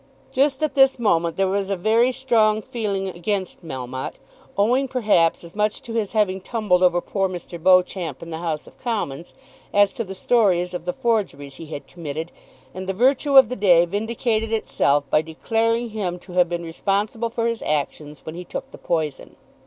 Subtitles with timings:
[0.31, 4.15] Just at this moment there was a very strong feeling against Melmotte,
[4.57, 7.61] owing perhaps as much to his having tumbled over poor Mr.
[7.61, 9.31] Beauclerk in the House of Commons
[9.71, 12.31] as to the stories of the forgeries he had committed,
[12.73, 17.29] and the virtue of the day vindicated itself by declaring him to have been responsible
[17.29, 19.35] for his actions when he took the poison.